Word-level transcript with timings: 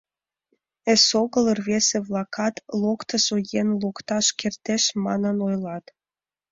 Эсогыл 0.93 1.45
рвезе-влакат 1.57 2.55
«локтызо 2.81 3.35
еҥ 3.59 3.67
локташ 3.81 4.27
кертеш» 4.39 4.83
манын 5.05 5.37
ойлат. 5.47 5.85